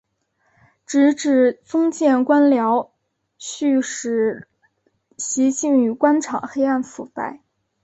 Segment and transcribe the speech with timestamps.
[0.87, 2.89] 直指封建官僚
[3.39, 4.47] 胥吏
[5.19, 7.43] 习性与官场黑暗腐败。